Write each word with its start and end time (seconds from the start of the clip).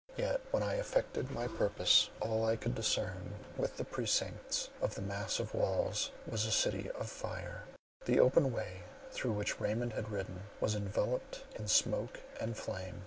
Yet 0.17 0.41
when 0.49 0.63
I 0.63 0.77
effected 0.79 1.29
my 1.29 1.47
purpose, 1.47 2.09
all 2.21 2.43
I 2.43 2.55
could 2.55 2.73
discern 2.73 3.35
within 3.55 3.77
the 3.77 3.83
precincts 3.85 4.69
of 4.81 4.95
the 4.95 5.01
massive 5.03 5.53
walls 5.53 6.09
was 6.25 6.43
a 6.47 6.51
city 6.51 6.89
of 6.99 7.07
fire: 7.07 7.65
the 8.05 8.19
open 8.19 8.51
way 8.51 8.81
through 9.11 9.33
which 9.33 9.59
Raymond 9.59 9.93
had 9.93 10.09
ridden 10.09 10.41
was 10.59 10.73
enveloped 10.73 11.43
in 11.55 11.67
smoke 11.67 12.19
and 12.39 12.57
flame. 12.57 12.99